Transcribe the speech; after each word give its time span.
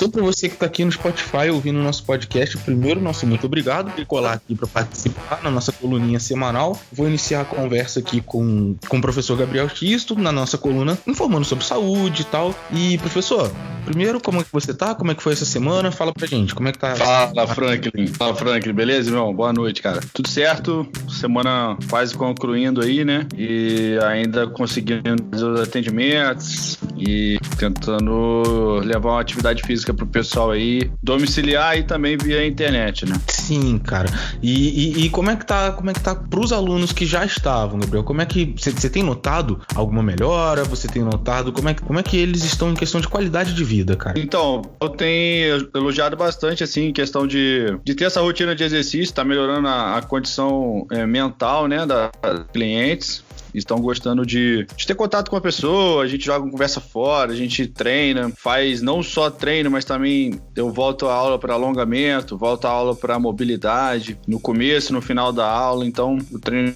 Então, 0.00 0.10
para 0.10 0.22
você 0.22 0.48
que 0.48 0.54
está 0.54 0.64
aqui 0.64 0.82
no 0.82 0.90
Spotify 0.90 1.50
ouvindo 1.52 1.78
o 1.78 1.82
nosso 1.82 2.04
podcast, 2.04 2.56
primeiro, 2.56 3.02
nosso 3.02 3.26
muito 3.26 3.44
obrigado 3.44 3.92
por 3.92 4.06
colar 4.06 4.32
aqui 4.32 4.54
para 4.54 4.66
participar 4.66 5.42
na 5.42 5.50
nossa 5.50 5.72
coluninha 5.72 6.18
semanal. 6.18 6.80
Vou 6.90 7.06
iniciar 7.06 7.42
a 7.42 7.44
conversa 7.44 8.00
aqui 8.00 8.22
com, 8.22 8.74
com 8.88 8.96
o 8.96 9.00
professor 9.02 9.36
Gabriel 9.36 9.68
Xisto, 9.68 10.18
na 10.18 10.32
nossa 10.32 10.56
coluna, 10.56 10.98
informando 11.06 11.44
sobre 11.44 11.66
saúde 11.66 12.22
e 12.22 12.24
tal. 12.24 12.54
E, 12.72 12.96
professor, 12.96 13.52
primeiro, 13.90 14.20
como 14.20 14.40
é 14.40 14.44
que 14.44 14.52
você 14.52 14.72
tá? 14.72 14.94
Como 14.94 15.10
é 15.10 15.14
que 15.14 15.22
foi 15.22 15.32
essa 15.32 15.44
semana? 15.44 15.90
Fala 15.90 16.12
pra 16.12 16.26
gente, 16.26 16.54
como 16.54 16.68
é 16.68 16.72
que 16.72 16.78
tá? 16.78 16.94
Fala, 16.94 17.46
Franklin. 17.48 18.06
Fala, 18.06 18.34
Franklin. 18.34 18.72
Beleza, 18.72 19.10
irmão? 19.10 19.34
Boa 19.34 19.52
noite, 19.52 19.82
cara. 19.82 20.00
Tudo 20.14 20.28
certo? 20.28 20.86
Semana 21.08 21.76
quase 21.88 22.14
concluindo 22.14 22.80
aí, 22.80 23.04
né? 23.04 23.26
E 23.36 23.98
ainda 24.06 24.46
conseguindo 24.46 25.16
fazer 25.30 25.44
os 25.44 25.60
atendimentos 25.60 26.78
e 26.96 27.38
tentando 27.58 28.80
levar 28.84 29.10
uma 29.10 29.20
atividade 29.20 29.62
física 29.62 29.92
pro 29.92 30.06
pessoal 30.06 30.52
aí, 30.52 30.90
domiciliar 31.02 31.76
e 31.76 31.82
também 31.82 32.16
via 32.16 32.46
internet, 32.46 33.06
né? 33.06 33.20
Sim, 33.26 33.78
cara. 33.78 34.08
E, 34.40 35.00
e, 35.00 35.06
e 35.06 35.10
como 35.10 35.30
é 35.30 35.36
que 35.36 35.44
tá, 35.44 35.72
como 35.72 35.90
é 35.90 35.92
que 35.92 36.00
tá 36.00 36.14
pros 36.14 36.52
alunos 36.52 36.92
que 36.92 37.04
já 37.04 37.24
estavam, 37.24 37.80
Gabriel? 37.80 38.04
Como 38.04 38.20
é 38.20 38.26
que 38.26 38.54
você 38.56 38.88
tem 38.88 39.02
notado 39.02 39.60
alguma 39.74 40.02
melhora? 40.02 40.62
Você 40.64 40.86
tem 40.86 41.02
notado 41.02 41.52
como 41.52 41.68
é, 41.68 41.74
como 41.74 41.98
é 41.98 42.02
que 42.02 42.16
eles 42.16 42.44
estão 42.44 42.70
em 42.70 42.74
questão 42.74 43.00
de 43.00 43.08
qualidade 43.08 43.54
de 43.54 43.64
vida, 43.64 43.79
cara? 43.96 44.18
Então, 44.18 44.62
eu 44.80 44.88
tenho 44.88 45.68
elogiado 45.74 46.16
bastante, 46.16 46.62
assim, 46.64 46.92
questão 46.92 47.26
de, 47.26 47.78
de 47.84 47.94
ter 47.94 48.04
essa 48.04 48.20
rotina 48.20 48.54
de 48.54 48.64
exercício, 48.64 49.14
tá 49.14 49.24
melhorando 49.24 49.68
a, 49.68 49.98
a 49.98 50.02
condição 50.02 50.86
é, 50.90 51.06
mental, 51.06 51.66
né, 51.66 51.86
das 51.86 52.10
clientes 52.52 53.24
estão 53.54 53.80
gostando 53.80 54.24
de, 54.24 54.66
de, 54.76 54.86
ter 54.86 54.94
contato 54.94 55.30
com 55.30 55.36
a 55.36 55.40
pessoa, 55.40 56.02
a 56.04 56.06
gente 56.06 56.24
joga 56.24 56.44
uma 56.44 56.52
conversa 56.52 56.80
fora, 56.80 57.32
a 57.32 57.36
gente 57.36 57.66
treina, 57.66 58.30
faz 58.36 58.80
não 58.80 59.02
só 59.02 59.30
treino, 59.30 59.70
mas 59.70 59.84
também 59.84 60.40
eu 60.54 60.70
volto 60.70 61.06
a 61.06 61.14
aula 61.14 61.38
para 61.38 61.54
alongamento, 61.54 62.36
volto 62.36 62.66
a 62.66 62.70
aula 62.70 62.94
para 62.94 63.18
mobilidade, 63.18 64.18
no 64.26 64.38
começo, 64.38 64.92
no 64.92 65.02
final 65.02 65.32
da 65.32 65.46
aula, 65.50 65.86
então 65.86 66.18
o 66.30 66.38
treino 66.38 66.74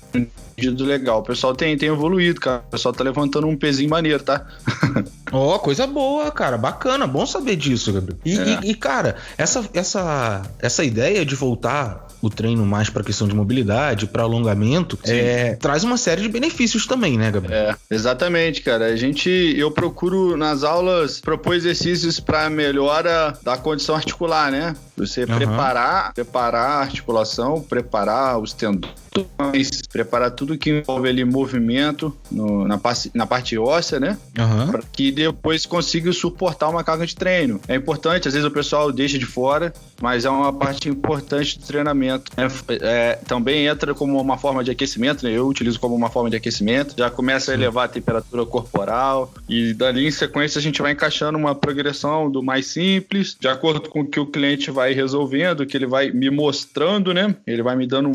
legal. 0.57 1.21
O 1.21 1.23
pessoal 1.23 1.55
tem, 1.55 1.77
tem 1.77 1.89
evoluído, 1.89 2.41
cara. 2.41 2.63
O 2.67 2.71
pessoal 2.71 2.95
tá 2.95 3.03
levantando 3.03 3.47
um 3.47 3.57
pezinho 3.57 3.91
maneiro, 3.91 4.23
tá? 4.23 4.47
Ó, 5.35 5.55
oh, 5.55 5.59
coisa 5.59 5.87
boa, 5.87 6.31
cara. 6.31 6.57
Bacana, 6.57 7.07
bom 7.07 7.27
saber 7.27 7.57
disso, 7.57 7.93
Gabriel. 7.93 8.19
E, 8.25 8.39
é. 8.39 8.61
e, 8.63 8.71
e, 8.71 8.75
cara, 8.75 9.17
essa, 9.37 9.69
essa, 9.75 10.43
essa 10.61 10.85
ideia 10.85 11.25
de 11.25 11.35
voltar 11.35 12.07
o 12.25 12.31
treino 12.31 12.65
mais 12.65 12.89
para 12.89 13.05
questão 13.05 13.29
de 13.29 13.35
mobilidade, 13.35 14.07
para 14.07 14.23
alongamento, 14.23 14.99
é, 15.05 15.57
traz 15.57 15.85
uma 15.85 15.99
série 15.99 16.23
de 16.23 16.29
benefícios 16.29 16.87
também, 16.87 17.19
né, 17.19 17.31
Gabriel? 17.31 17.71
É, 17.71 17.77
exatamente, 17.91 18.63
cara. 18.63 18.87
A 18.87 18.97
gente, 18.97 19.29
eu 19.29 19.71
procuro 19.71 20.35
nas 20.37 20.65
aulas 20.65 21.21
propor 21.21 21.55
exercícios 21.55 22.19
para 22.19 22.49
melhora 22.49 23.37
da 23.43 23.59
condição 23.59 23.95
articular, 23.95 24.51
né? 24.51 24.75
Você 24.97 25.25
uhum. 25.25 25.37
preparar, 25.37 26.15
preparar 26.15 26.71
a 26.71 26.81
articulação, 26.81 27.61
preparar 27.61 28.39
os 28.39 28.53
tendões, 28.53 29.83
preparar 29.93 30.31
tudo 30.31 30.57
que 30.57 30.71
envolve 30.71 31.09
ali 31.09 31.25
movimento 31.25 32.17
no, 32.31 32.67
na, 32.67 32.81
na 33.13 33.27
parte 33.27 33.59
óssea, 33.59 34.01
né? 34.01 34.17
Uhum. 34.39 34.71
Para 34.71 34.83
que 34.91 35.11
depois 35.33 35.67
consiga 35.67 36.13
suportar 36.13 36.69
uma 36.69 36.85
carga 36.85 37.07
de 37.07 37.15
treino. 37.15 37.61
É 37.69 37.75
importante, 37.75 38.29
às 38.29 38.35
vezes 38.35 38.47
o 38.47 38.51
pessoal 38.51 38.93
deixa 38.93 39.19
de 39.19 39.27
fora, 39.27 39.73
mas 40.01 40.25
é 40.25 40.31
uma 40.31 40.53
parte 40.53 40.89
importante 40.89 41.59
do 41.59 41.67
treinamento. 41.67 42.31
É, 42.37 42.47
é, 42.81 43.19
também 43.27 43.67
entra 43.67 43.95
como 43.95 44.21
uma 44.21 44.37
forma 44.37 44.63
de 44.63 44.71
aquecimento, 44.71 45.25
né? 45.25 45.33
Eu 45.33 45.47
utilizo 45.47 45.79
como 45.81 45.95
uma 45.95 46.11
forma 46.11 46.31
de 46.31 46.37
aquecimento, 46.37 46.95
já 46.97 47.11
começa 47.11 47.51
a 47.51 47.55
elevar 47.55 47.87
a 47.87 47.89
temperatura 47.89 48.45
corporal 48.47 49.33
e 49.49 49.73
dali 49.75 50.07
em 50.07 50.11
sequência 50.11 50.59
a 50.59 50.63
gente 50.63 50.81
vai 50.81 50.93
encaixando 50.93 51.39
uma 51.39 51.55
progressão 51.55 52.31
do 52.31 52.43
mais 52.43 52.67
simples, 52.67 53.37
de 53.39 53.49
acordo 53.49 53.89
com 53.89 54.01
o 54.01 54.07
que 54.07 54.21
o 54.21 54.27
cliente 54.27 54.71
vai 54.71 54.93
resolvendo, 54.93 55.67
que 55.67 55.77
ele 55.77 55.87
vai 55.87 56.11
me 56.11 56.31
mostrando, 56.31 57.13
né? 57.13 57.35
Ele 57.47 57.63
vai 57.63 57.77
me 57.77 57.87
dando 57.87 58.09
um, 58.09 58.15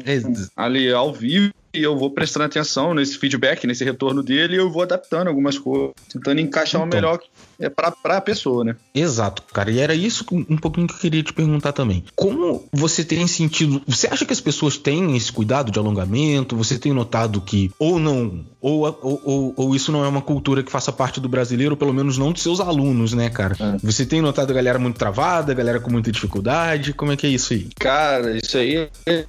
ali 0.56 0.92
ao 0.92 1.14
vivo 1.14 1.54
e 1.74 1.84
eu 1.84 1.98
vou 1.98 2.10
prestando 2.10 2.46
atenção 2.46 2.94
nesse 2.94 3.18
feedback, 3.18 3.66
nesse 3.68 3.84
retorno 3.84 4.24
dele, 4.24 4.56
e 4.56 4.60
eu 4.60 4.72
vou 4.72 4.82
adaptando 4.82 5.28
algumas 5.28 5.58
coisas, 5.58 5.94
tentando 6.12 6.40
encaixar 6.40 6.82
então, 6.82 6.90
o 6.90 7.02
melhor 7.02 7.20
é 7.60 7.70
para 7.70 7.94
a 8.18 8.22
pessoa, 8.22 8.64
né? 8.64 8.76
Exato, 8.96 9.44
cara. 9.54 9.70
E 9.70 9.80
era 9.80 9.94
isso 9.94 10.26
um 10.32 10.58
pouquinho 10.58 10.88
que 10.88 10.94
eu 10.94 11.00
queria 11.00 11.22
te 11.22 11.34
perguntar 11.34 11.74
também. 11.74 12.04
Como 12.16 12.66
você 12.72 13.04
tem 13.04 13.28
sentido? 13.28 13.82
Você 13.86 14.08
acha 14.08 14.26
que 14.26 14.34
as 14.34 14.40
pessoas 14.40 14.78
têm 14.78 15.16
esse 15.16 15.32
cuidado 15.32 15.72
de 15.72 15.78
alongamento? 15.78 16.56
Você 16.56 16.80
tem 16.80 16.94
notado 16.94 17.42
que 17.42 17.72
ou 17.78 18.00
não, 18.00 18.46
ou, 18.62 18.84
ou, 19.02 19.22
ou, 19.24 19.54
ou 19.56 19.76
isso 19.76 19.92
não 19.92 20.04
é 20.04 20.08
uma 20.08 20.22
cultura 20.22 20.64
que 20.64 20.72
faça 20.72 20.92
parte 20.92 21.20
do 21.20 21.30
brasileiro, 21.30 21.74
ou 21.74 21.78
pelo 21.78 21.94
menos 21.94 22.18
não 22.18 22.32
dos 22.32 22.42
seus 22.42 22.60
alunos, 22.60 23.14
né, 23.14 23.30
cara? 23.30 23.56
É. 23.60 23.78
Você 23.84 24.06
tem 24.06 24.22
notado 24.22 24.52
a 24.52 24.54
galera 24.54 24.80
muito 24.80 24.98
travada, 24.98 25.52
a 25.52 25.56
galera 25.56 25.80
com 25.80 25.92
muita 25.92 26.12
dificuldade? 26.12 26.94
Como 26.94 27.12
é 27.12 27.18
que 27.18 27.28
é 27.28 27.30
isso 27.30 27.54
aí? 27.54 27.70
Cara, 27.78 28.38
isso 28.38 28.58
aí 28.58 28.90
é, 29.06 29.26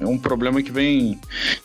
é 0.00 0.06
um 0.06 0.16
problema 0.16 0.62
que 0.62 0.72
vem 0.72 1.20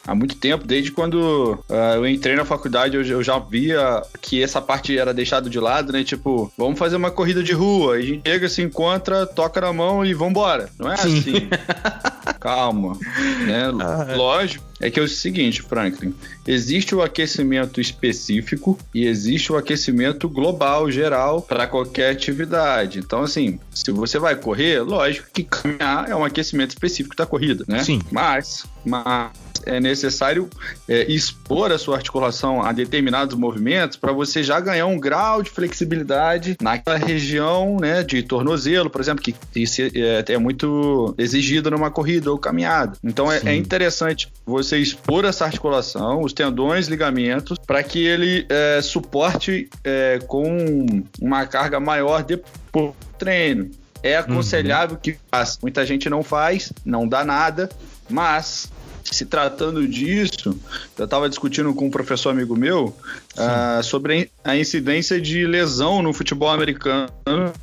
há 0.05 0.13
muito 0.13 0.35
tempo, 0.35 0.67
desde 0.67 0.91
quando 0.91 1.53
uh, 1.69 1.95
eu 1.95 2.07
entrei 2.07 2.35
na 2.35 2.43
faculdade, 2.43 2.95
eu, 2.95 3.03
eu, 3.03 3.23
já 3.23 3.39
via 3.39 4.01
que 4.21 4.43
essa 4.43 4.61
parte 4.61 4.97
era 4.97 5.13
deixada 5.13 5.49
de 5.49 5.59
lado, 5.59 5.93
né? 5.93 6.03
Tipo, 6.03 6.51
vamos 6.57 6.77
fazer 6.77 6.97
uma 6.97 7.09
corrida 7.09 7.41
de 7.41 7.53
rua, 7.53 7.95
a 7.95 8.01
gente 8.01 8.27
chega, 8.27 8.49
se 8.49 8.61
encontra, 8.61 9.25
toca 9.25 9.61
na 9.61 9.71
mão 9.71 10.05
e 10.05 10.13
vambora. 10.13 10.69
Não 10.77 10.91
é 10.91 10.97
Sim. 10.97 11.19
assim. 11.19 11.49
Calma, 12.39 12.97
né? 13.45 13.71
Ah, 13.81 14.07
é. 14.09 14.15
Lógico 14.15 14.65
é 14.79 14.89
que 14.89 14.99
é 14.99 15.03
o 15.03 15.07
seguinte, 15.07 15.61
Franklin, 15.61 16.13
existe 16.45 16.93
o 16.93 17.01
aquecimento 17.01 17.79
específico 17.79 18.77
e 18.93 19.05
existe 19.05 19.51
o 19.51 19.57
aquecimento 19.57 20.27
global, 20.27 20.91
geral, 20.91 21.41
para 21.41 21.65
qualquer 21.65 22.11
atividade. 22.11 22.99
Então, 22.99 23.21
assim, 23.21 23.59
se 23.73 23.89
você 23.91 24.19
vai 24.19 24.35
correr, 24.35 24.81
lógico 24.81 25.27
que 25.33 25.43
caminhar 25.43 26.09
é 26.09 26.15
um 26.15 26.25
aquecimento 26.25 26.71
específico 26.71 27.15
da 27.15 27.25
corrida, 27.25 27.44
né? 27.67 27.83
Sim. 27.83 28.01
Mas, 28.11 28.65
mas 28.85 29.31
é 29.65 29.79
necessário 29.79 30.49
é, 30.87 31.11
expor 31.11 31.71
a 31.71 31.77
sua 31.77 31.95
articulação 31.95 32.61
a 32.61 32.71
determinados 32.71 33.35
movimentos 33.35 33.97
para 33.97 34.11
você 34.11 34.43
já 34.43 34.59
ganhar 34.59 34.85
um 34.85 34.99
grau 34.99 35.41
de 35.41 35.49
flexibilidade 35.49 36.55
naquela 36.61 36.97
região 36.97 37.77
né, 37.79 38.03
de 38.03 38.21
tornozelo, 38.23 38.89
por 38.89 39.01
exemplo, 39.01 39.23
que 39.23 39.35
isso 39.55 39.81
é, 39.81 40.33
é 40.33 40.37
muito 40.37 41.13
exigido 41.17 41.71
numa 41.71 41.89
corrida 41.89 42.31
ou 42.31 42.37
caminhada. 42.37 42.97
Então 43.03 43.31
é, 43.31 43.41
é, 43.45 43.55
interessante 43.55 44.31
você 44.45 44.77
expor 44.77 45.25
essa 45.25 45.45
articulação, 45.45 46.21
os 46.21 46.33
tendões, 46.33 46.87
ligamentos, 46.87 47.57
para 47.57 47.81
que 47.83 48.05
ele 48.05 48.45
é, 48.49 48.81
suporte 48.81 49.69
é, 49.83 50.19
com 50.27 50.85
uma 51.19 51.45
carga 51.45 51.79
maior 51.79 52.23
depois 52.23 52.53
do 52.71 52.93
treino. 53.17 53.71
É 54.05 54.17
aconselhável 54.17 54.95
uhum. 54.95 55.01
que 55.01 55.17
faça. 55.31 55.57
Muita 55.61 55.85
gente 55.85 56.09
não 56.09 56.21
faz, 56.21 56.71
não 56.85 57.07
dá 57.07 57.25
nada, 57.25 57.69
mas 58.07 58.69
se 59.11 59.25
tratando 59.25 59.87
disso, 59.87 60.59
eu 60.97 61.05
estava 61.05 61.29
discutindo 61.29 61.73
com 61.73 61.85
um 61.85 61.91
professor 61.91 62.29
amigo 62.29 62.55
meu 62.55 62.95
uh, 63.37 63.83
sobre 63.83 64.31
a 64.43 64.57
incidência 64.57 65.21
de 65.21 65.45
lesão 65.45 66.01
no 66.01 66.11
futebol 66.11 66.49
americano 66.49 67.09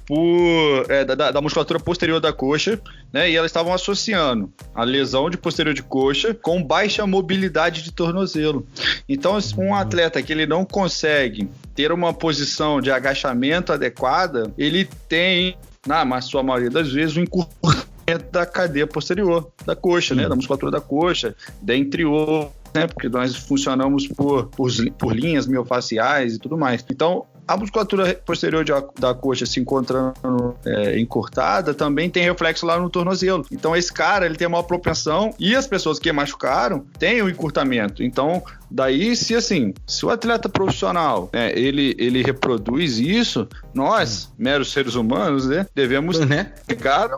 por, 0.06 0.86
é, 0.88 1.04
da, 1.04 1.30
da, 1.30 1.40
musculatura 1.40 1.80
posterior 1.80 2.20
da 2.20 2.32
coxa, 2.32 2.80
né? 3.12 3.28
E 3.30 3.36
elas 3.36 3.50
estavam 3.50 3.74
associando 3.74 4.52
a 4.74 4.84
lesão 4.84 5.28
de 5.28 5.36
posterior 5.36 5.74
de 5.74 5.82
coxa 5.82 6.32
com 6.32 6.62
baixa 6.62 7.06
mobilidade 7.06 7.82
de 7.82 7.92
tornozelo. 7.92 8.66
Então, 9.08 9.38
um 9.58 9.74
atleta 9.74 10.22
que 10.22 10.32
ele 10.32 10.46
não 10.46 10.64
consegue 10.64 11.48
ter 11.74 11.90
uma 11.90 12.14
posição 12.14 12.80
de 12.80 12.90
agachamento 12.90 13.72
adequada, 13.72 14.52
ele 14.56 14.88
tem, 15.08 15.56
na 15.86 16.20
sua 16.20 16.42
maioria 16.42 16.70
das 16.70 16.92
vezes, 16.92 17.16
um 17.16 17.22
encurtamento 17.22 18.30
da 18.30 18.46
cadeia 18.46 18.86
posterior 18.86 19.50
da 19.64 19.74
coxa, 19.74 20.14
né? 20.14 20.28
Da 20.28 20.36
musculatura 20.36 20.70
da 20.70 20.80
coxa, 20.80 21.34
dentre 21.60 22.04
outros, 22.04 22.52
né? 22.74 22.86
Porque 22.86 23.08
nós 23.08 23.34
funcionamos 23.36 24.06
por, 24.08 24.46
por, 24.46 24.70
por 24.98 25.16
linhas 25.16 25.46
miofaciais 25.46 26.34
e 26.34 26.38
tudo 26.38 26.56
mais. 26.56 26.84
Então, 26.90 27.26
a 27.46 27.56
musculatura 27.56 28.14
posterior 28.14 28.64
de, 28.64 28.72
da 28.98 29.14
coxa 29.14 29.44
se 29.46 29.60
encontrando 29.60 30.56
é, 30.64 30.98
encurtada 30.98 31.74
também 31.74 32.08
tem 32.08 32.22
reflexo 32.22 32.64
lá 32.64 32.78
no 32.78 32.88
tornozelo. 32.88 33.44
Então 33.50 33.74
esse 33.76 33.92
cara 33.92 34.26
ele 34.26 34.36
tem 34.36 34.46
uma 34.46 34.62
propensão 34.62 35.34
e 35.38 35.54
as 35.54 35.66
pessoas 35.66 35.98
que 35.98 36.10
machucaram 36.12 36.84
têm 36.98 37.20
o 37.20 37.26
um 37.26 37.28
encurtamento. 37.28 38.02
Então 38.02 38.42
Daí, 38.72 39.14
se 39.14 39.34
assim, 39.34 39.74
se 39.86 40.04
o 40.06 40.10
atleta 40.10 40.48
profissional, 40.48 41.30
né, 41.32 41.52
ele, 41.54 41.94
ele 41.98 42.22
reproduz 42.22 42.98
isso, 42.98 43.46
nós, 43.74 44.32
meros 44.38 44.72
seres 44.72 44.94
humanos, 44.94 45.46
né, 45.46 45.66
devemos 45.74 46.18
né? 46.20 46.52
pegar 46.66 47.10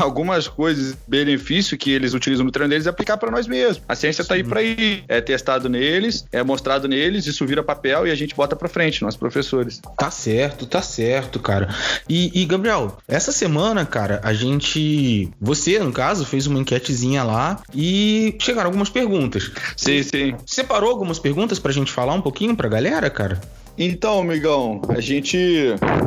algumas 0.00 0.48
coisas, 0.48 0.96
benefício 1.06 1.78
que 1.78 1.90
eles 1.90 2.14
utilizam 2.14 2.44
no 2.44 2.50
treino 2.50 2.70
deles 2.70 2.86
e 2.86 2.88
aplicar 2.88 3.16
para 3.16 3.30
nós 3.30 3.46
mesmos. 3.46 3.82
A 3.88 3.94
ciência 3.94 4.22
está 4.22 4.34
aí 4.34 4.44
para 4.44 4.62
ir. 4.62 5.04
É 5.08 5.20
testado 5.20 5.68
neles, 5.68 6.24
é 6.32 6.42
mostrado 6.42 6.88
neles, 6.88 7.26
isso 7.26 7.46
vira 7.46 7.62
papel 7.62 8.06
e 8.06 8.10
a 8.10 8.14
gente 8.14 8.34
bota 8.34 8.56
para 8.56 8.68
frente, 8.68 9.02
nós 9.02 9.16
professores. 9.16 9.80
Tá 9.96 10.10
certo, 10.10 10.66
tá 10.66 10.82
certo, 10.82 11.38
cara. 11.38 11.74
E, 12.08 12.42
e, 12.42 12.44
Gabriel, 12.44 12.96
essa 13.06 13.32
semana, 13.32 13.84
cara, 13.84 14.20
a 14.22 14.32
gente. 14.32 15.30
Você, 15.40 15.78
no 15.78 15.92
caso, 15.92 16.24
fez 16.24 16.46
uma 16.46 16.58
enquetezinha 16.58 17.22
lá 17.22 17.60
e 17.74 18.36
chegaram 18.40 18.68
algumas 18.68 18.88
perguntas. 18.88 19.50
Sim, 19.76 20.02
sim. 20.02 20.34
Separou 20.46 20.87
algumas 20.90 21.18
perguntas 21.18 21.58
pra 21.58 21.72
gente 21.72 21.92
falar 21.92 22.14
um 22.14 22.22
pouquinho 22.22 22.56
pra 22.56 22.68
galera, 22.68 23.08
cara? 23.10 23.40
Então, 23.78 24.20
amigão, 24.20 24.82
a 24.88 25.00
gente. 25.00 25.38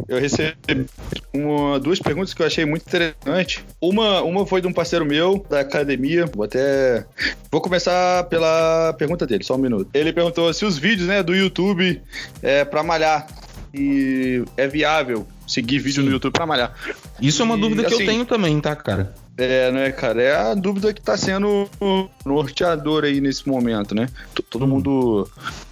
Eu 0.05 0.19
recebi 0.19 0.85
uma, 1.33 1.79
duas 1.79 1.99
perguntas 1.99 2.33
que 2.33 2.41
eu 2.41 2.45
achei 2.45 2.65
muito 2.65 2.85
interessante. 2.85 3.63
Uma, 3.79 4.21
uma 4.21 4.45
foi 4.45 4.59
de 4.59 4.67
um 4.67 4.73
parceiro 4.73 5.05
meu 5.05 5.45
da 5.49 5.61
academia. 5.61 6.25
Vou 6.25 6.43
até. 6.43 7.05
Vou 7.49 7.61
começar 7.61 8.25
pela 8.25 8.93
pergunta 8.97 9.25
dele, 9.25 9.45
só 9.45 9.55
um 9.55 9.59
minuto. 9.59 9.89
Ele 9.93 10.11
perguntou 10.11 10.53
se 10.53 10.65
os 10.65 10.77
vídeos 10.77 11.07
né, 11.07 11.23
do 11.23 11.33
YouTube 11.33 12.01
é 12.41 12.65
para 12.65 12.83
malhar. 12.83 13.25
E 13.73 14.43
é 14.57 14.67
viável 14.67 15.25
seguir 15.47 15.79
vídeo 15.79 16.01
Sim. 16.01 16.09
no 16.09 16.13
YouTube 16.13 16.33
para 16.33 16.45
malhar. 16.45 16.75
Isso 17.21 17.41
é 17.41 17.45
uma 17.45 17.57
dúvida 17.57 17.83
que 17.83 17.93
assim, 17.93 18.03
eu 18.03 18.09
tenho 18.09 18.25
também, 18.25 18.59
tá, 18.59 18.75
cara? 18.75 19.13
É, 19.37 19.71
né, 19.71 19.91
cara? 19.91 20.21
É 20.21 20.35
a 20.35 20.53
dúvida 20.53 20.93
que 20.93 21.01
tá 21.01 21.17
sendo 21.17 21.69
norteador 22.25 23.05
aí 23.05 23.21
nesse 23.21 23.47
momento, 23.47 23.95
né? 23.95 24.07
Todo 24.49 24.65
hum. 24.65 24.67
mundo 24.67 25.29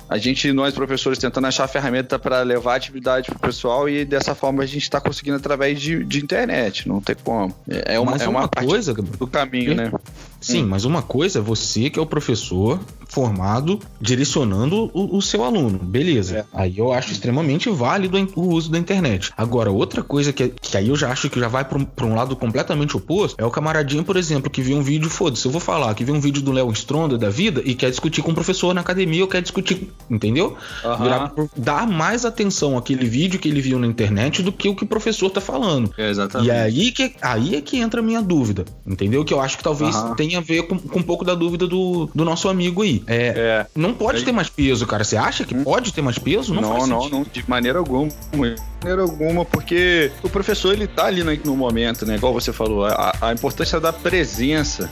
a 0.10 0.18
gente, 0.18 0.52
nós 0.52 0.74
professores, 0.74 1.20
tentando 1.20 1.46
achar 1.46 1.68
ferramenta 1.68 2.18
para 2.18 2.42
levar 2.42 2.76
atividade 2.76 3.30
pro 3.30 3.38
pessoal 3.38 3.88
e 3.88 4.04
dessa 4.04 4.34
forma 4.34 4.64
a 4.64 4.66
gente 4.66 4.82
está 4.82 5.00
conseguindo 5.00 5.38
através 5.38 5.80
de, 5.80 6.04
de 6.04 6.20
internet, 6.20 6.88
não 6.88 7.00
tem 7.00 7.16
como. 7.24 7.56
É, 7.70 7.96
é 7.96 8.00
uma, 8.00 8.16
é 8.18 8.28
uma, 8.28 8.40
uma 8.40 8.48
coisa 8.48 8.92
do 8.96 9.28
caminho, 9.28 9.76
né? 9.76 9.92
Sim, 10.39 10.63
hum. 10.63 10.68
mas 10.68 10.86
uma 10.86 11.01
coisa 11.01 11.39
é 11.39 11.41
você 11.41 11.89
que 11.89 12.00
é 12.00 12.01
o 12.01 12.06
professor 12.06 12.80
formado 13.09 13.80
direcionando 14.00 14.89
o, 14.94 15.18
o 15.18 15.21
seu 15.21 15.44
aluno, 15.44 15.80
beleza. 15.80 16.39
É. 16.39 16.45
Aí 16.53 16.77
eu 16.77 16.94
acho 16.94 17.12
extremamente 17.12 17.69
válido 17.69 18.18
o 18.36 18.53
uso 18.53 18.71
da 18.71 18.77
internet. 18.77 19.31
Agora, 19.36 19.71
outra 19.71 20.03
coisa 20.03 20.31
que, 20.31 20.50
que 20.50 20.77
aí 20.77 20.89
eu 20.89 20.95
já 20.95 21.12
acho 21.12 21.30
que 21.30 21.39
já 21.39 21.47
vai 21.47 21.65
para 21.65 21.80
um, 21.80 21.88
um, 22.03 22.15
lado 22.15 22.36
completamente 22.36 22.95
oposto 22.95 23.36
é 23.39 23.45
o 23.45 23.50
camaradinho, 23.50 24.03
por 24.03 24.15
exemplo, 24.15 24.50
que 24.50 24.62
viu 24.62 24.77
um 24.77 24.83
vídeo, 24.83 25.09
foda-se, 25.09 25.45
eu 25.45 25.51
vou 25.51 25.59
falar, 25.59 25.94
que 25.95 26.03
viu 26.03 26.13
um 26.13 26.19
vídeo 26.19 26.41
do 26.41 26.51
Léo 26.51 26.71
Stronda 26.71 27.18
da 27.18 27.30
vida 27.30 27.62
e 27.65 27.74
quer 27.74 27.89
discutir 27.89 28.21
com 28.21 28.31
o 28.31 28.36
professor 28.36 28.74
na 28.74 28.81
academia 28.81 29.24
ou 29.24 29.27
quer 29.27 29.41
discutir, 29.41 29.91
entendeu? 30.09 30.56
Uhum. 30.83 31.50
dar 31.57 31.88
mais 31.88 32.25
atenção 32.25 32.77
àquele 32.77 33.07
vídeo 33.07 33.39
que 33.39 33.50
ele 33.50 33.62
viu 33.62 33.80
na 33.80 33.88
internet 33.88 34.44
do 34.44 34.51
que 34.51 34.69
o 34.69 34.75
que 34.75 34.83
o 34.83 34.88
professor 34.88 35.30
tá 35.31 35.41
falando. 35.41 35.91
É 35.97 36.09
exatamente. 36.09 36.47
E 36.47 36.51
aí, 36.51 36.91
que, 36.91 37.15
aí 37.21 37.56
é 37.56 37.62
que 37.62 37.77
entra 37.77 38.01
a 38.01 38.03
minha 38.03 38.21
dúvida, 38.21 38.65
entendeu? 38.86 39.25
Que 39.25 39.33
eu 39.33 39.41
acho 39.41 39.57
que 39.57 39.63
talvez 39.63 39.95
uhum. 39.95 40.15
tenha 40.15 40.38
a 40.39 40.41
ver 40.41 40.63
com, 40.63 40.77
com 40.77 41.00
um 41.00 41.03
pouco 41.03 41.24
da 41.24 41.36
dúvida 41.36 41.68
do, 41.68 42.09
do 42.13 42.25
nosso 42.25 42.50
amigo 42.50 42.81
aí. 42.81 43.03
É, 43.07 43.27
é. 43.27 43.68
Não 43.75 43.94
pode 43.94 44.21
é. 44.21 44.25
ter 44.25 44.31
mais 44.31 44.50
peso, 44.50 44.86
cara. 44.88 45.03
Você 45.03 45.18
acha 45.18 45.44
que 45.44 45.56
hum. 45.56 45.63
pode 45.63 45.94
ter 45.94 46.01
mais 46.01 46.18
peso? 46.18 46.53
Não, 46.53 46.62
não, 46.62 46.88
não, 46.88 47.09
não, 47.09 47.24
de 47.24 47.44
maneira 47.47 47.80
alguma. 47.80 48.07
De 48.07 48.38
maneira 48.38 49.01
alguma, 49.01 49.45
porque 49.45 50.12
o 50.24 50.30
professor 50.30 50.74
ele 50.74 50.88
tá 50.88 51.06
ali 51.06 51.24
no, 51.24 51.56
momento, 51.56 52.06
né? 52.06 52.15
Igual 52.15 52.33
você 52.33 52.53
falou, 52.53 52.86
a, 52.86 53.13
a 53.21 53.33
importância 53.33 53.80
da 53.80 53.91
presença, 53.91 54.89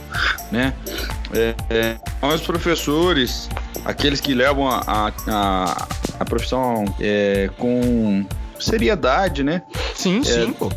né? 0.52 0.74
É, 1.32 1.54
é, 1.70 2.26
os 2.26 2.40
professores, 2.42 3.48
aqueles 3.84 4.20
que 4.20 4.34
levam 4.34 4.68
a, 4.68 5.12
a, 5.26 5.88
a 6.20 6.24
profissão 6.24 6.84
é, 7.00 7.50
com 7.58 8.26
seriedade, 8.58 9.42
né? 9.42 9.62
Sim, 9.94 10.22
sim, 10.22 10.52
pô. 10.52 10.70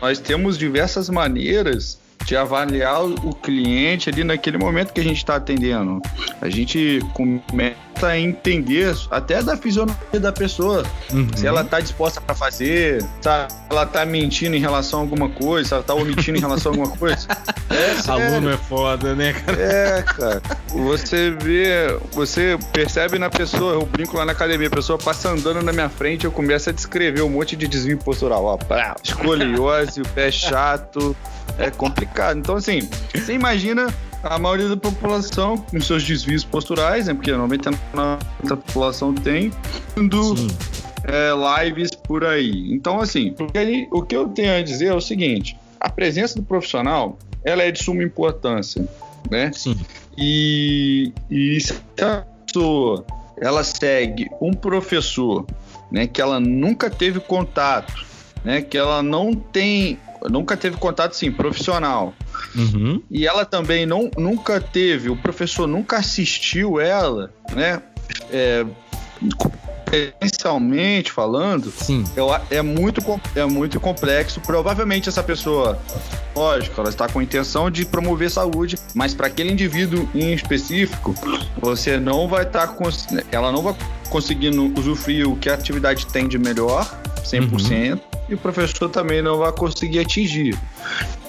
Nós 0.00 0.18
temos 0.18 0.56
diversas 0.56 1.10
maneiras 1.10 1.99
de 2.30 2.36
avaliar 2.36 3.02
o 3.02 3.34
cliente 3.34 4.08
ali 4.08 4.22
naquele 4.22 4.56
momento 4.56 4.92
que 4.92 5.00
a 5.00 5.02
gente 5.02 5.16
está 5.16 5.34
atendendo. 5.34 6.00
A 6.40 6.48
gente 6.48 7.00
começa 7.12 7.89
a 8.08 8.18
entender 8.18 8.94
até 9.10 9.42
da 9.42 9.56
fisionomia 9.56 10.20
da 10.20 10.32
pessoa, 10.32 10.84
uhum. 11.12 11.28
se 11.34 11.46
ela 11.46 11.62
está 11.62 11.80
disposta 11.80 12.20
para 12.20 12.34
fazer, 12.34 13.02
se 13.02 13.28
ela 13.70 13.82
está 13.82 14.04
mentindo 14.04 14.56
em 14.56 14.60
relação 14.60 15.00
a 15.00 15.02
alguma 15.02 15.28
coisa, 15.28 15.68
se 15.68 15.74
ela 15.74 15.80
está 15.80 15.94
omitindo 15.94 16.38
em 16.38 16.40
relação 16.40 16.72
a 16.72 16.74
alguma 16.76 16.96
coisa. 16.96 17.26
É, 17.70 18.10
Aluno 18.10 18.50
é 18.50 18.56
foda, 18.56 19.14
né, 19.14 19.32
cara? 19.32 19.62
É, 19.62 20.02
cara. 20.02 20.42
Você 20.68 21.30
vê, 21.30 21.96
você 22.10 22.58
percebe 22.72 23.16
na 23.16 23.30
pessoa, 23.30 23.74
eu 23.74 23.86
brinco 23.86 24.16
lá 24.16 24.24
na 24.24 24.32
academia, 24.32 24.66
a 24.66 24.70
pessoa 24.70 24.98
passa 24.98 25.30
andando 25.30 25.62
na 25.62 25.72
minha 25.72 25.88
frente, 25.88 26.24
eu 26.24 26.32
começo 26.32 26.68
a 26.68 26.72
descrever 26.72 27.22
um 27.22 27.30
monte 27.30 27.54
de 27.54 27.68
desvio 27.68 27.96
postural, 27.96 28.44
ó, 28.44 28.58
escoliose, 29.04 30.00
o 30.00 30.08
pé 30.08 30.32
chato, 30.32 31.16
é 31.58 31.70
complicado. 31.70 32.38
Então, 32.38 32.56
assim, 32.56 32.88
você 33.14 33.34
imagina 33.34 33.86
a 34.22 34.38
maioria 34.38 34.68
da 34.68 34.76
população 34.76 35.56
com 35.56 35.80
seus 35.80 36.04
desvios 36.04 36.44
posturais, 36.44 37.06
né? 37.06 37.14
Porque 37.14 37.30
99% 37.30 37.76
da 38.44 38.56
população 38.56 39.14
tem, 39.14 39.50
do 39.96 40.34
é, 41.04 41.64
lives 41.64 41.90
por 41.90 42.24
aí. 42.24 42.72
Então, 42.72 43.00
assim, 43.00 43.34
o 43.90 44.02
que 44.02 44.16
eu 44.16 44.28
tenho 44.28 44.56
a 44.56 44.62
dizer 44.62 44.86
é 44.86 44.94
o 44.94 45.00
seguinte: 45.00 45.56
a 45.78 45.88
presença 45.88 46.36
do 46.36 46.42
profissional 46.42 47.18
ela 47.42 47.62
é 47.62 47.70
de 47.70 47.82
suma 47.82 48.02
importância, 48.02 48.86
né? 49.30 49.50
Sim. 49.52 49.76
E, 50.16 51.12
e 51.30 51.60
se 51.60 51.74
a 52.02 52.24
pessoa 52.46 53.04
ela 53.40 53.64
segue 53.64 54.28
um 54.40 54.52
professor, 54.52 55.46
né, 55.90 56.06
que 56.06 56.20
ela 56.20 56.38
nunca 56.38 56.90
teve 56.90 57.20
contato, 57.20 58.04
né, 58.44 58.60
que 58.60 58.76
ela 58.76 59.02
não 59.02 59.34
tem 59.34 59.98
nunca 60.28 60.56
teve 60.56 60.76
contato, 60.76 61.14
sim, 61.14 61.32
profissional. 61.32 62.12
Uhum. 62.54 63.02
E 63.10 63.26
ela 63.26 63.44
também 63.44 63.86
não, 63.86 64.10
nunca 64.16 64.60
teve, 64.60 65.10
o 65.10 65.16
professor 65.16 65.66
nunca 65.66 65.98
assistiu 65.98 66.80
ela, 66.80 67.32
né? 67.54 67.82
É, 68.30 68.64
Potencialmente 69.90 71.10
falando, 71.10 71.72
Sim. 71.72 72.04
É, 72.16 72.58
é, 72.58 72.62
muito, 72.62 73.02
é 73.34 73.44
muito 73.44 73.80
complexo. 73.80 74.40
Provavelmente 74.40 75.08
essa 75.08 75.22
pessoa, 75.22 75.78
lógico, 76.34 76.80
ela 76.80 76.90
está 76.90 77.08
com 77.08 77.18
a 77.18 77.22
intenção 77.24 77.68
de 77.68 77.84
promover 77.84 78.30
saúde, 78.30 78.78
mas 78.94 79.14
para 79.14 79.26
aquele 79.26 79.50
indivíduo 79.50 80.08
em 80.14 80.32
específico, 80.32 81.12
você 81.60 81.98
não 81.98 82.28
vai 82.28 82.44
estar 82.44 82.68
tá, 82.68 82.92
ela 83.32 83.50
não 83.50 83.62
vai 83.62 83.74
conseguindo 84.08 84.72
usufruir 84.78 85.28
o 85.28 85.36
que 85.36 85.50
a 85.50 85.54
atividade 85.54 86.06
tem 86.06 86.28
de 86.28 86.38
melhor, 86.38 86.88
100%. 87.24 87.94
Uhum 87.94 88.09
e 88.30 88.34
o 88.34 88.38
professor 88.38 88.88
também 88.88 89.20
não 89.20 89.38
vai 89.38 89.52
conseguir 89.52 89.98
atingir. 89.98 90.56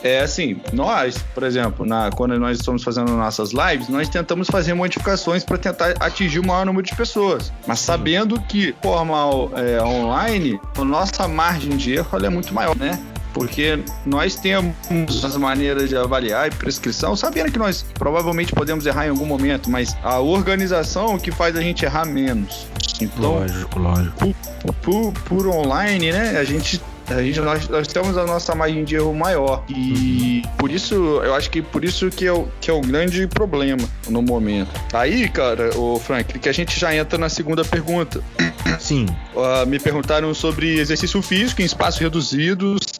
É 0.03 0.21
assim, 0.21 0.59
nós, 0.71 1.18
por 1.33 1.44
exemplo, 1.44 1.86
na, 1.86 2.09
quando 2.12 2.39
nós 2.39 2.57
estamos 2.57 2.83
fazendo 2.83 3.12
nossas 3.12 3.51
lives, 3.51 3.89
nós 3.89 4.07
tentamos 4.07 4.48
fazer 4.48 4.74
modificações 4.74 5.44
para 5.44 5.57
tentar 5.57 5.95
atingir 6.00 6.39
o 6.39 6.45
maior 6.45 6.65
número 6.65 6.86
de 6.86 6.95
pessoas. 6.95 7.51
Mas 7.68 7.80
sabendo 7.80 8.39
que 8.41 8.74
forma 8.81 9.15
é, 9.55 9.81
online, 9.84 10.60
a 10.77 10.84
nossa 10.84 11.27
margem 11.27 11.75
de 11.75 11.96
erro 11.96 12.25
é 12.25 12.29
muito 12.29 12.53
maior, 12.53 12.75
né? 12.75 13.00
porque 13.34 13.79
nós 14.05 14.36
temos 14.36 15.24
as 15.24 15.38
maneiras 15.38 15.89
de 15.89 15.96
avaliar 15.96 16.48
e 16.48 16.51
prescrição, 16.51 17.15
sabendo 17.15 17.51
que 17.51 17.60
nós 17.60 17.86
provavelmente 17.93 18.53
podemos 18.53 18.86
errar 18.86 19.08
em 19.08 19.10
algum 19.10 19.25
momento, 19.25 19.70
mas 19.70 19.96
a 20.03 20.20
organização 20.20 21.15
é 21.15 21.20
que 21.20 21.31
faz 21.31 21.55
a 21.55 21.62
gente 21.62 21.86
errar 21.86 22.05
menos. 22.05 22.67
Então, 23.00 23.36
lógico, 23.36 23.79
lógico. 23.79 24.36
Por, 24.62 24.74
por, 24.74 25.13
por 25.24 25.48
online, 25.48 26.12
né, 26.12 26.38
a 26.38 26.43
gente 26.43 26.81
a 27.15 27.24
gente, 27.24 27.39
nós, 27.39 27.68
nós 27.68 27.88
temos 27.88 28.18
a 28.18 28.25
nossa 28.25 28.53
margem 28.56 28.84
de 28.84 28.96
erro 28.96 29.13
maior. 29.13 29.63
E 29.70 30.44
por 30.58 30.72
isso, 30.72 30.94
eu 31.24 31.34
acho 31.36 31.50
que 31.50 31.62
por 31.62 31.84
isso 31.84 32.10
que 32.10 32.25
é, 32.25 32.32
o, 32.32 32.48
que 32.60 32.70
é 32.70 32.74
o 32.74 32.82
grande 32.82 33.27
problema 33.27 33.88
no 34.10 34.22
momento. 34.22 34.72
Aí, 34.94 35.27
cara, 35.30 35.77
o 35.77 36.00
Frank, 36.00 36.38
que 36.39 36.50
a 36.50 36.53
gente 36.53 36.80
já 36.80 36.96
entra 36.96 37.18
na 37.18 37.30
segunda 37.30 37.63
pergunta. 37.63 38.22
Sim. 38.80 39.06
Uh, 39.36 39.65
me 39.68 39.80
perguntaram 39.80 40.34
sobre 40.34 40.80
exercício 40.80 41.22
físico 41.22 41.62
em 41.62 41.65
espaços 41.65 42.00
reduzidos 42.00 42.90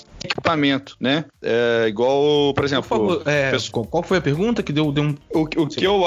equipamento, 0.42 0.98
né? 1.00 1.26
É, 1.42 1.86
igual, 1.88 2.54
por 2.54 2.66
exemplo. 2.66 2.84
Por 2.84 2.98
favor, 2.98 3.24
é, 3.28 3.52
qual 3.90 4.04
foi 4.04 4.18
a 4.18 4.22
pergunta 4.22 4.64
que 4.64 4.74
deu, 4.74 4.92
deu 4.92 5.04
um. 5.04 5.16
O, 5.34 5.42
o 5.42 5.68
que 5.68 5.86
eu 5.86 6.04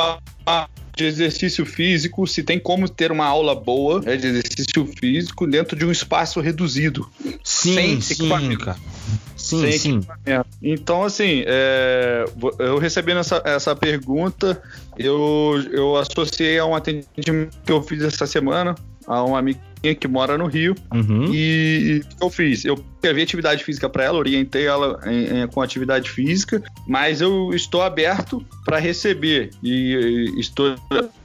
de 0.97 1.05
exercício 1.05 1.67
físico, 1.67 2.25
se 2.25 2.43
tem 2.43 2.59
como 2.59 2.89
ter 2.89 3.11
uma 3.11 3.25
aula 3.25 3.55
boa 3.55 4.01
né, 4.01 4.17
de 4.17 4.29
exercício 4.29 4.87
físico 4.99 5.45
dentro 5.45 5.77
de 5.77 5.85
um 5.85 5.91
espaço 5.91 6.41
reduzido. 6.41 7.11
Sim, 7.43 8.01
sim, 8.01 8.57
cara. 8.57 8.79
Sim, 9.37 9.61
sem 9.61 9.79
sim. 9.79 10.01
Então, 10.63 11.03
assim, 11.03 11.43
é, 11.47 12.25
eu 12.61 12.79
recebendo 12.79 13.19
essa, 13.19 13.43
essa 13.45 13.75
pergunta, 13.75 14.63
eu, 14.97 15.61
eu 15.73 15.97
associei 15.97 16.59
a 16.59 16.65
um 16.65 16.77
atendimento 16.77 17.59
que 17.65 17.73
eu 17.73 17.83
fiz 17.83 18.03
essa 18.03 18.27
semana 18.27 18.77
a 19.07 19.23
uma 19.23 19.39
amiga 19.39 19.61
que 19.99 20.09
mora 20.09 20.39
no 20.39 20.47
Rio. 20.47 20.75
Uhum. 20.93 21.31
E 21.33 22.03
o 22.05 22.17
que 22.17 22.25
eu 22.25 22.31
fiz? 22.31 22.65
Eu 22.65 22.75
escrevi 22.95 23.23
atividade 23.23 23.65
física 23.65 23.89
para 23.89 24.05
ela, 24.05 24.19
orientei 24.19 24.67
ela 24.67 25.01
em, 25.07 25.41
em, 25.43 25.47
com 25.49 25.61
atividade 25.61 26.09
física, 26.11 26.63
mas 26.87 27.21
eu 27.21 27.53
estou 27.53 27.83
aberto 27.83 28.45
para 28.65 28.79
receber 28.79 29.51
e, 29.63 30.31
e 30.37 30.41
estou 30.41 30.75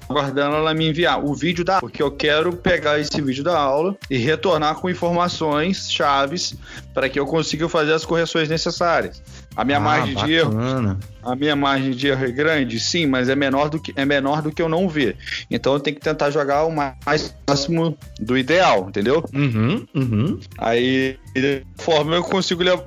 aguardando 0.09 0.55
ela 0.55 0.73
me 0.73 0.89
enviar 0.89 1.23
o 1.23 1.35
vídeo 1.35 1.63
da 1.63 1.79
porque 1.79 2.01
eu 2.01 2.09
quero 2.09 2.51
pegar 2.53 2.99
esse 2.99 3.21
vídeo 3.21 3.43
da 3.43 3.57
aula 3.57 3.95
e 4.09 4.17
retornar 4.17 4.75
com 4.75 4.89
informações 4.89 5.91
chaves 5.91 6.55
para 6.93 7.07
que 7.07 7.19
eu 7.19 7.27
consiga 7.27 7.69
fazer 7.69 7.93
as 7.93 8.03
correções 8.03 8.49
necessárias. 8.49 9.21
A 9.55 9.63
minha 9.63 9.77
ah, 9.77 9.81
margem 9.81 10.15
bacana. 10.15 10.27
de 10.27 10.33
erro, 10.33 10.97
a 11.21 11.35
minha 11.35 11.55
margem 11.55 11.91
de 11.91 12.07
erro 12.07 12.25
é 12.25 12.31
grande, 12.31 12.79
sim, 12.79 13.05
mas 13.05 13.29
é 13.29 13.35
menor 13.35 13.69
do 13.69 13.79
que 13.79 13.93
é 13.95 14.03
menor 14.03 14.41
do 14.41 14.51
que 14.51 14.61
eu 14.61 14.69
não 14.69 14.89
ver. 14.89 15.15
Então 15.49 15.73
eu 15.73 15.79
tenho 15.79 15.95
que 15.95 16.01
tentar 16.01 16.31
jogar 16.31 16.63
o 16.63 16.71
mais 16.71 17.35
próximo 17.45 17.95
do 18.19 18.37
ideal, 18.37 18.87
entendeu? 18.89 19.23
Uhum, 19.33 19.85
uhum. 19.93 20.39
Aí, 20.57 21.19
de 21.35 21.63
forma 21.77 22.15
eu 22.15 22.23
consigo 22.23 22.63
levar 22.63 22.85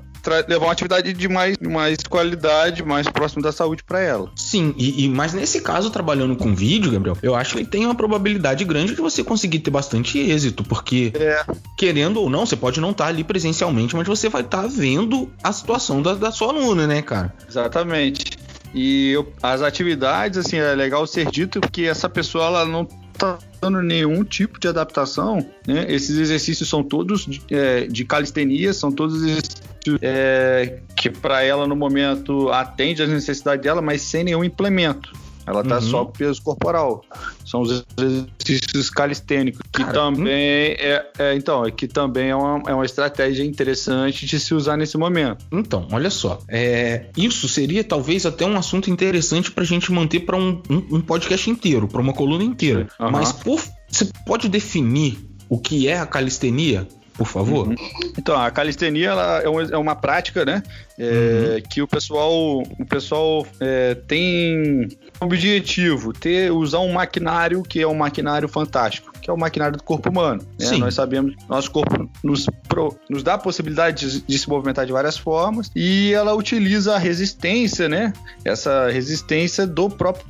uma 0.60 0.72
atividade 0.72 1.12
de 1.12 1.28
mais, 1.28 1.56
mais 1.58 1.98
qualidade, 2.08 2.82
mais 2.82 3.08
próximo 3.08 3.42
da 3.42 3.52
saúde 3.52 3.82
para 3.82 4.00
ela. 4.00 4.30
Sim, 4.36 4.74
e, 4.76 5.04
e, 5.04 5.08
mas 5.08 5.32
nesse 5.32 5.60
caso, 5.60 5.90
trabalhando 5.90 6.36
com 6.36 6.54
vídeo, 6.54 6.92
Gabriel, 6.92 7.16
eu 7.22 7.34
acho 7.34 7.56
que 7.56 7.64
tem 7.64 7.84
uma 7.84 7.94
probabilidade 7.94 8.64
grande 8.64 8.94
de 8.94 9.00
você 9.00 9.24
conseguir 9.24 9.60
ter 9.60 9.70
bastante 9.70 10.18
êxito, 10.18 10.62
porque 10.64 11.12
é. 11.14 11.44
querendo 11.76 12.20
ou 12.20 12.30
não, 12.30 12.46
você 12.46 12.56
pode 12.56 12.80
não 12.80 12.90
estar 12.90 13.04
tá 13.04 13.10
ali 13.10 13.24
presencialmente, 13.24 13.96
mas 13.96 14.06
você 14.06 14.28
vai 14.28 14.42
estar 14.42 14.62
tá 14.62 14.68
vendo 14.68 15.30
a 15.42 15.52
situação 15.52 16.02
da, 16.02 16.14
da 16.14 16.30
sua 16.30 16.48
aluna, 16.48 16.86
né, 16.86 17.02
cara? 17.02 17.34
Exatamente. 17.48 18.38
E 18.74 19.10
eu, 19.10 19.30
as 19.42 19.60
atividades, 19.60 20.38
assim, 20.38 20.56
é 20.56 20.74
legal 20.74 21.06
ser 21.06 21.30
dito 21.30 21.60
porque 21.60 21.82
essa 21.82 22.08
pessoa 22.08 22.46
ela 22.46 22.64
não 22.64 22.86
tá 23.12 23.38
dando 23.60 23.82
nenhum 23.82 24.24
tipo 24.24 24.58
de 24.58 24.66
adaptação. 24.66 25.46
Né? 25.66 25.86
Esses 25.88 26.18
exercícios 26.18 26.68
são 26.68 26.82
todos 26.82 27.26
de, 27.26 27.42
é, 27.50 27.86
de 27.86 28.04
calistenia, 28.04 28.72
são 28.72 28.90
todos 28.90 29.22
exercícios 29.22 29.61
é, 30.00 30.80
que 30.96 31.10
para 31.10 31.42
ela 31.42 31.66
no 31.66 31.76
momento 31.76 32.50
atende 32.50 33.02
às 33.02 33.08
necessidades 33.08 33.62
dela, 33.62 33.82
mas 33.82 34.02
sem 34.02 34.24
nenhum 34.24 34.44
implemento. 34.44 35.12
Ela 35.46 35.64
tá 35.64 35.76
uhum. 35.76 35.82
só 35.82 36.04
com 36.04 36.12
peso 36.12 36.40
corporal. 36.42 37.04
São 37.44 37.62
os 37.62 37.84
exercícios 37.98 38.88
calistênicos, 38.90 39.60
que 39.72 39.82
Cara, 39.84 39.92
também 39.92 40.72
hum. 40.72 40.76
é, 40.78 41.06
é, 41.18 41.34
então, 41.34 41.66
é 41.66 41.70
que 41.70 41.88
também 41.88 42.30
é 42.30 42.36
uma, 42.36 42.70
é 42.70 42.74
uma 42.74 42.84
estratégia 42.84 43.44
interessante 43.44 44.24
de 44.24 44.38
se 44.38 44.54
usar 44.54 44.76
nesse 44.76 44.96
momento. 44.96 45.44
Então, 45.50 45.88
olha 45.90 46.10
só, 46.10 46.38
é, 46.48 47.06
isso 47.16 47.48
seria 47.48 47.82
talvez 47.82 48.24
até 48.24 48.46
um 48.46 48.56
assunto 48.56 48.90
interessante 48.90 49.50
para 49.50 49.64
a 49.64 49.66
gente 49.66 49.90
manter 49.90 50.20
para 50.20 50.36
um, 50.36 50.62
um, 50.70 50.96
um, 50.96 51.00
podcast 51.00 51.50
inteiro, 51.50 51.88
para 51.88 52.00
uma 52.00 52.12
coluna 52.12 52.44
inteira. 52.44 52.86
Uhum. 53.00 53.10
Mas 53.10 53.32
por, 53.32 53.60
você 53.88 54.08
pode 54.24 54.48
definir 54.48 55.18
o 55.48 55.58
que 55.58 55.88
é 55.88 55.98
a 55.98 56.06
calistenia? 56.06 56.86
Por 57.14 57.26
favor? 57.26 57.68
Uhum. 57.68 57.74
Então, 58.18 58.40
a 58.40 58.50
calistenia 58.50 59.10
ela 59.10 59.42
é, 59.42 59.48
uma, 59.48 59.62
é 59.62 59.76
uma 59.76 59.94
prática, 59.94 60.44
né? 60.44 60.62
É, 60.98 61.56
uhum. 61.56 61.62
Que 61.68 61.82
o 61.82 61.88
pessoal, 61.88 62.62
o 62.62 62.86
pessoal 62.86 63.46
é, 63.60 63.94
tem 63.94 64.88
objetivo, 65.20 66.12
ter, 66.12 66.52
usar 66.52 66.80
um 66.80 66.92
maquinário 66.92 67.62
que 67.62 67.80
é 67.80 67.86
um 67.86 67.94
maquinário 67.94 68.48
fantástico, 68.48 69.12
que 69.20 69.30
é 69.30 69.32
o 69.32 69.38
maquinário 69.38 69.76
do 69.76 69.82
corpo 69.82 70.10
humano. 70.10 70.42
Né? 70.58 70.70
Nós 70.78 70.94
sabemos 70.94 71.34
que 71.34 71.48
nosso 71.48 71.70
corpo 71.70 72.10
nos, 72.22 72.46
pro, 72.68 72.96
nos 73.08 73.22
dá 73.22 73.34
a 73.34 73.38
possibilidade 73.38 74.10
de, 74.10 74.20
de, 74.22 74.38
se 74.38 74.48
movimentar 74.48 74.84
de 74.86 74.92
várias 74.92 75.16
formas 75.16 75.70
e 75.74 76.12
ela 76.12 76.34
utiliza 76.34 76.94
a 76.94 76.98
resistência, 76.98 77.88
né? 77.88 78.12
Essa 78.44 78.88
resistência 78.90 79.66
do 79.66 79.88
próprio 79.88 80.26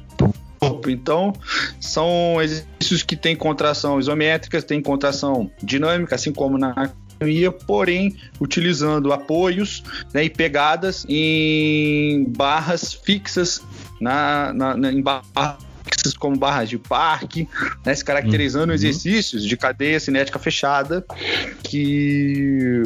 corpo. 0.63 0.91
Então, 0.91 1.33
são 1.81 2.41
exercícios 2.41 3.03
que 3.03 3.17
têm 3.17 3.35
contração 3.35 3.99
isométrica, 3.99 4.63
tem 4.63 4.81
contração 4.81 5.51
dinâmica, 5.63 6.15
assim 6.15 6.33
como 6.33 6.57
na 6.57 6.71
academia, 6.71 7.51
porém 7.51 8.17
utilizando 8.41 9.13
apoios 9.13 9.83
né, 10.15 10.25
e 10.25 10.31
pegadas 10.31 11.05
em 11.09 12.25
barras 12.29 12.93
fixas 12.93 13.61
na, 14.01 14.53
na, 14.53 14.77
na 14.77 14.93
em 14.93 15.03
barras 15.03 15.59
como 16.19 16.37
barras 16.37 16.69
de 16.69 16.79
parque, 16.79 17.49
né, 17.85 17.95
se 17.95 18.05
caracterizando 18.05 18.69
uhum. 18.69 18.75
exercícios 18.75 19.45
de 19.45 19.57
cadeia 19.57 20.01
cinética 20.01 20.39
fechada, 20.39 21.05
que 21.73 22.83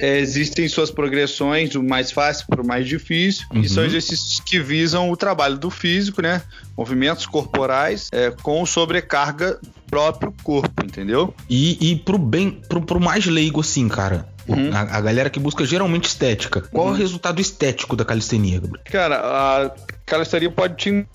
é, 0.00 0.18
existem 0.18 0.68
suas 0.68 0.90
progressões, 0.90 1.70
do 1.70 1.82
mais 1.82 2.10
fácil 2.10 2.44
para 2.48 2.60
o 2.60 2.66
mais 2.66 2.88
difícil, 2.88 3.46
uhum. 3.52 3.60
e 3.60 3.68
são 3.68 3.84
exercícios 3.84 4.40
que 4.40 4.58
visam 4.58 5.08
o 5.08 5.16
trabalho 5.16 5.56
do 5.56 5.70
físico, 5.70 6.20
né? 6.20 6.42
Movimentos 6.76 7.24
corporais 7.24 8.08
é, 8.10 8.32
com 8.42 8.66
sobrecarga 8.66 9.60
próprio 9.88 10.34
corpo, 10.42 10.84
entendeu? 10.84 11.32
E, 11.48 11.92
e 11.92 11.94
pro 11.94 12.18
bem, 12.18 12.50
pro, 12.50 12.82
pro 12.82 12.98
mais 12.98 13.26
leigo, 13.26 13.60
assim, 13.60 13.88
cara. 13.88 14.28
Uhum. 14.48 14.74
A, 14.74 14.80
a, 14.80 15.00
galera 15.00 15.30
que 15.30 15.38
busca 15.38 15.64
geralmente 15.64 16.06
estética. 16.06 16.62
Qual 16.62 16.86
uhum. 16.86 16.90
é 16.90 16.92
o 16.92 16.96
uhum. 16.96 17.00
resultado 17.00 17.40
estético 17.40 17.94
da 17.94 18.04
calistenia, 18.04 18.58
Gabriel? 18.58 18.84
Cara, 18.90 19.20
a 19.20 19.70
calistenia 20.04 20.50
pode 20.50 20.74
te 20.74 21.06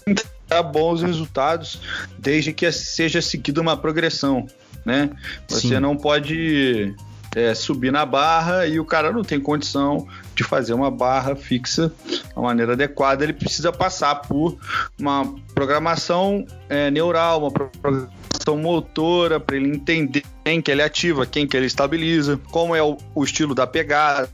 dar 0.48 0.64
bons 0.64 1.02
resultados 1.02 1.82
desde 2.18 2.54
que 2.54 2.72
seja 2.72 3.22
seguida 3.22 3.60
uma 3.60 3.76
progressão, 3.76 4.48
né? 4.86 5.10
Você 5.48 5.70
Sim. 5.70 5.80
não 5.80 5.96
pode 5.96 6.96
é, 7.36 7.54
subir 7.54 7.92
na 7.92 8.06
barra 8.06 8.68
e 8.68 8.80
o 8.80 8.86
cara 8.86 9.12
não 9.12 9.24
tem 9.24 9.40
condição 9.40 10.08
de 10.36 10.44
fazer 10.44 10.74
uma 10.74 10.92
barra 10.92 11.36
fixa 11.36 11.92
da 12.36 12.42
maneira 12.42 12.74
adequada, 12.74 13.24
ele 13.24 13.34
precisa 13.34 13.72
passar 13.72 14.16
por 14.16 14.58
uma 15.00 15.34
programação 15.54 16.46
é, 16.68 16.92
neural, 16.92 17.42
uma 17.42 17.52
programação 17.52 18.58
motora 18.58 19.40
para 19.40 19.56
ele 19.56 19.70
entender 19.70 20.24
quem 20.44 20.62
que 20.62 20.72
ele 20.72 20.82
ativa, 20.82 21.26
quem 21.26 21.48
que 21.48 21.56
ele 21.56 21.68
estabiliza, 21.68 22.40
como 22.50 22.76
é 22.76 22.82
o, 22.82 22.98
o 23.16 23.24
estilo 23.24 23.54
da 23.54 23.68
pegada. 23.68 24.30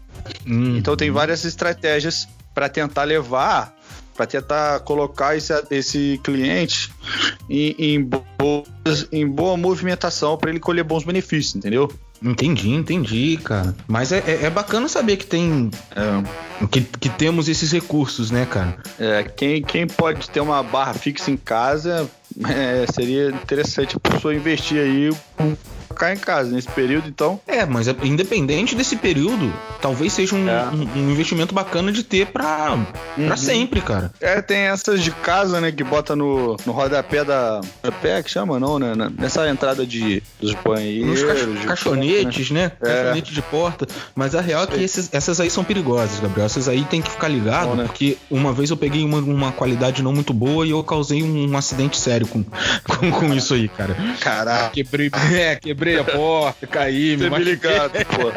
Uhum. 0.45 0.77
Então 0.77 0.95
tem 0.95 1.11
várias 1.11 1.45
estratégias 1.45 2.27
para 2.53 2.67
tentar 2.67 3.03
levar 3.03 3.75
para 4.17 4.25
tentar 4.25 4.79
colocar 4.79 5.37
esse, 5.37 5.53
esse 5.69 6.19
cliente 6.23 6.91
em, 7.47 7.75
em, 7.77 8.03
boas, 8.03 9.07
em 9.11 9.25
boa 9.25 9.55
movimentação 9.55 10.35
para 10.35 10.49
ele 10.49 10.59
colher 10.59 10.83
bons 10.83 11.03
benefícios, 11.03 11.55
entendeu? 11.55 11.89
Entendi, 12.21 12.71
entendi, 12.71 13.37
cara. 13.37 13.75
Mas 13.87 14.11
é, 14.11 14.23
é, 14.25 14.45
é 14.45 14.49
bacana 14.49 14.87
saber 14.87 15.17
que 15.17 15.25
tem. 15.27 15.69
É, 15.95 16.65
que, 16.67 16.81
que 16.81 17.09
temos 17.09 17.47
esses 17.47 17.71
recursos, 17.71 18.31
né, 18.31 18.47
cara? 18.47 18.77
É, 18.99 19.23
quem, 19.23 19.61
quem 19.61 19.85
pode 19.85 20.27
ter 20.31 20.39
uma 20.39 20.63
barra 20.63 20.95
fixa 20.95 21.29
em 21.29 21.37
casa, 21.37 22.09
é, 22.49 22.85
seria 22.91 23.29
interessante 23.29 23.95
a 23.95 23.99
pessoa 23.99 24.33
investir 24.33 24.81
aí 24.81 25.11
ficar 25.97 26.13
em 26.13 26.17
casa 26.17 26.51
nesse 26.51 26.69
período, 26.69 27.09
então. 27.09 27.39
É, 27.47 27.65
mas 27.65 27.87
é, 27.87 27.95
independente 28.03 28.75
desse 28.75 28.95
período, 28.95 29.51
talvez 29.81 30.13
seja 30.13 30.35
um, 30.35 30.47
é. 30.47 30.65
um, 30.67 30.99
um 30.99 31.11
investimento 31.11 31.53
bacana 31.55 31.91
de 31.91 32.03
ter 32.03 32.27
pra, 32.27 32.73
uhum. 33.17 33.25
Pra 33.25 33.35
sempre, 33.35 33.81
cara. 33.81 34.11
É, 34.21 34.39
tem 34.41 34.59
essas 34.59 35.01
de 35.01 35.09
casa, 35.09 35.59
né, 35.59 35.71
que 35.71 35.83
bota 35.83 36.15
no, 36.15 36.55
no 36.65 36.71
rodapé 36.71 37.23
da. 37.23 37.61
Rodapé 37.83 38.21
que 38.21 38.29
chama, 38.29 38.59
não, 38.59 38.77
né? 38.77 38.93
Nessa 39.17 39.49
entrada 39.49 39.85
de, 39.85 40.21
dos 40.39 40.53
banheiros. 40.53 41.23
Nos 41.23 41.65
caixonetes, 41.65 42.51
né? 42.51 42.57
né? 42.57 42.71
É. 42.81 42.85
Caixonete 42.85 43.33
de 43.33 43.41
porta. 43.41 43.87
Mas 44.15 44.35
a 44.35 44.41
real 44.41 44.63
é 44.63 44.67
que 44.67 44.83
esses, 44.83 45.09
essas 45.11 45.39
aí 45.39 45.49
são 45.49 45.63
perigosas, 45.63 46.19
Gabriel. 46.19 46.45
Essas 46.45 46.69
aí 46.69 46.83
tem 46.85 47.01
que 47.01 47.09
ficar 47.09 47.27
ligado, 47.27 47.69
Bom, 47.69 47.75
né? 47.75 47.83
porque 47.85 48.17
uma 48.29 48.53
vez 48.53 48.69
eu 48.69 48.77
peguei 48.77 49.03
uma, 49.03 49.17
uma 49.17 49.51
qualidade 49.51 50.03
não 50.03 50.13
muito 50.13 50.33
boa 50.33 50.65
e 50.65 50.71
eu 50.71 50.83
causei 50.83 51.23
um, 51.23 51.49
um 51.49 51.57
acidente 51.57 51.97
sério 51.97 52.27
com, 52.27 52.43
com, 52.87 53.11
com 53.11 53.33
isso 53.33 53.53
aí, 53.55 53.67
cara. 53.67 53.95
Caraca. 54.19 54.69
Quebrei, 54.69 55.09
é, 55.33 55.55
quebrei 55.55 55.86
quebrei 55.87 55.99
a 55.99 56.03
porta, 56.03 56.67
caí, 56.67 57.15
me 57.17 57.29
pô. 58.05 58.31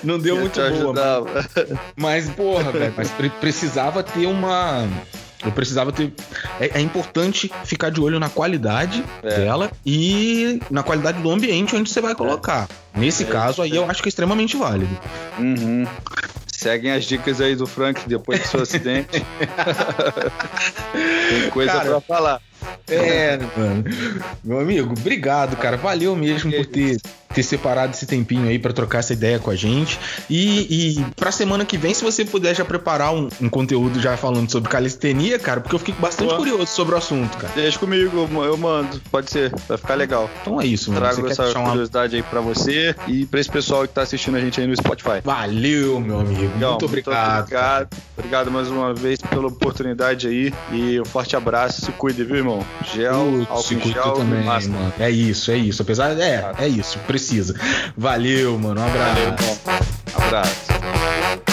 Não 0.02 0.18
deu 0.18 0.36
muito 0.36 0.60
boa. 0.60 1.24
Mas, 1.96 2.26
mas, 2.26 2.28
porra, 2.30 2.72
velho, 2.72 2.94
mas 2.96 3.10
precisava 3.40 4.02
ter 4.02 4.26
uma. 4.26 4.86
Eu 5.44 5.52
precisava 5.52 5.92
ter. 5.92 6.12
É, 6.58 6.78
é, 6.78 6.80
importante 6.80 7.50
ficar 7.64 7.90
de 7.90 8.00
olho 8.00 8.18
na 8.18 8.28
qualidade 8.28 9.04
é. 9.22 9.28
dela 9.28 9.70
e 9.84 10.60
na 10.70 10.82
qualidade 10.82 11.20
do 11.20 11.30
ambiente 11.30 11.76
onde 11.76 11.90
você 11.90 12.00
vai 12.00 12.14
colocar. 12.14 12.68
Nesse 12.94 13.24
é. 13.24 13.26
caso 13.26 13.62
aí, 13.62 13.74
eu 13.74 13.88
acho 13.88 14.02
que 14.02 14.08
é 14.08 14.10
extremamente 14.10 14.56
válido. 14.56 14.98
Uhum. 15.38 15.86
Seguem 16.46 16.92
as 16.92 17.04
dicas 17.04 17.40
aí 17.40 17.54
do 17.54 17.66
Frank 17.66 18.08
depois 18.08 18.40
do 18.40 18.48
seu 18.48 18.62
acidente. 18.62 19.24
Tem 21.28 21.50
coisa 21.50 21.80
pra 21.80 22.00
falar. 22.00 22.40
É, 22.88 23.38
mano. 23.56 23.84
Meu 24.42 24.60
amigo, 24.60 24.94
obrigado, 24.98 25.56
cara. 25.56 25.76
Valeu 25.76 26.14
mesmo 26.14 26.52
por 26.52 26.66
ter 26.66 26.98
ter 27.34 27.42
separado 27.42 27.92
esse 27.92 28.06
tempinho 28.06 28.48
aí 28.48 28.58
para 28.58 28.72
trocar 28.72 29.00
essa 29.00 29.12
ideia 29.12 29.38
com 29.38 29.50
a 29.50 29.56
gente. 29.56 29.98
E, 30.30 30.98
e 30.98 31.04
pra 31.16 31.32
semana 31.32 31.64
que 31.64 31.76
vem, 31.76 31.92
se 31.92 32.04
você 32.04 32.24
puder 32.24 32.54
já 32.54 32.64
preparar 32.64 33.12
um, 33.12 33.28
um 33.40 33.48
conteúdo 33.48 34.00
já 34.00 34.16
falando 34.16 34.50
sobre 34.50 34.70
calistenia, 34.70 35.38
cara, 35.38 35.60
porque 35.60 35.74
eu 35.74 35.78
fiquei 35.78 35.94
bastante 35.98 36.28
Boa. 36.28 36.38
curioso 36.38 36.66
sobre 36.66 36.94
o 36.94 36.98
assunto, 36.98 37.36
cara. 37.36 37.52
Deixa 37.54 37.78
comigo, 37.78 38.28
eu 38.44 38.56
mando. 38.56 39.00
Pode 39.10 39.30
ser, 39.30 39.52
vai 39.68 39.76
ficar 39.76 39.94
legal. 39.94 40.30
Então 40.40 40.60
é 40.60 40.66
isso, 40.66 40.92
mano. 40.92 41.04
Trago 41.04 41.28
essa 41.28 41.52
curiosidade 41.52 42.16
uma... 42.16 42.22
aí 42.22 42.30
pra 42.30 42.40
você 42.40 42.94
e 43.08 43.26
pra 43.26 43.40
esse 43.40 43.50
pessoal 43.50 43.82
que 43.82 43.92
tá 43.92 44.02
assistindo 44.02 44.36
a 44.36 44.40
gente 44.40 44.60
aí 44.60 44.66
no 44.66 44.76
Spotify. 44.76 45.20
Valeu, 45.24 45.98
meu 45.98 46.20
amigo. 46.20 46.54
Legal, 46.54 46.70
muito 46.70 46.84
obrigado. 46.84 47.34
Muito 47.34 47.42
obrigado. 47.42 47.88
Obrigado 48.16 48.50
mais 48.50 48.68
uma 48.68 48.94
vez 48.94 49.20
pela 49.20 49.48
oportunidade 49.48 50.28
aí. 50.28 50.54
E 50.72 51.00
um 51.00 51.04
forte 51.04 51.34
abraço. 51.34 51.84
Se 51.84 51.90
cuide, 51.92 52.22
viu, 52.22 52.36
irmão? 52.36 52.64
Gel, 52.82 53.46
álcool 53.48 53.80
gel 53.80 54.12
também, 54.12 54.44
mano. 54.44 54.92
É 54.98 55.10
isso, 55.10 55.50
é 55.50 55.56
isso. 55.56 55.82
Apesar, 55.82 56.18
é, 56.20 56.52
é 56.58 56.68
isso. 56.68 56.98
Precisa 57.06 57.24
precisa. 57.24 57.54
Valeu, 57.96 58.58
mano. 58.58 58.80
Um 58.80 58.84
abraço. 58.84 59.20
Valeu, 59.20 60.26
abraço. 60.26 61.43